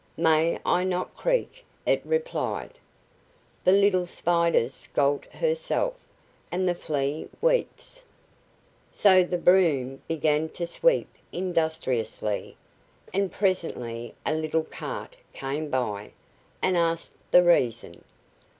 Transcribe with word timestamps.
"May 0.17 0.57
I 0.65 0.83
not 0.83 1.15
creak?" 1.15 1.63
it 1.85 2.01
replied: 2.03 2.79
"The 3.63 3.71
little 3.71 4.07
Spider's 4.07 4.73
scalt 4.73 5.25
herself, 5.25 5.93
And 6.51 6.67
the 6.67 6.73
Flea 6.73 7.29
weeps." 7.39 8.03
So 8.91 9.23
the 9.23 9.37
broom 9.37 10.01
began 10.07 10.49
to 10.57 10.65
sweep 10.65 11.07
industriously, 11.31 12.57
and 13.13 13.31
presently 13.31 14.15
a 14.25 14.33
little 14.33 14.63
cart 14.63 15.17
came 15.33 15.69
by, 15.69 16.13
and 16.63 16.75
asked 16.75 17.13
the 17.29 17.43
reason. 17.43 18.03